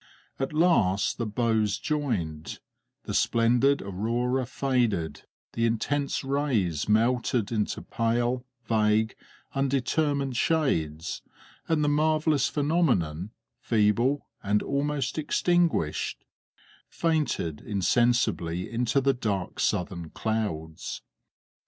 [0.39, 2.57] At last the bows joined,
[3.03, 9.13] the splendid aurora faded, the intense rays melted into pale, vague,
[9.53, 11.21] undetermined shades,
[11.67, 13.29] and the marvellous phenomenon,
[13.59, 16.25] feeble, and almost extinguished,
[16.89, 21.03] fainted insensibly into the dark southern clouds.